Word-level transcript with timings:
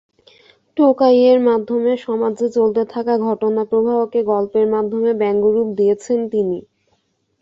টোকাইয়ের 0.77 1.39
মাধ্যমে 1.47 1.91
সমাজে 2.05 2.47
চলতে 2.51 2.81
থাকা 2.93 3.13
ঘটনাপ্রবাহকে 3.27 4.19
গল্পের 4.31 4.65
মাধ্যমে 4.67 5.11
ব্যঙ্গরূপ 5.21 5.67
দিয়েছেন 5.79 6.19
তিনি। 6.33 6.59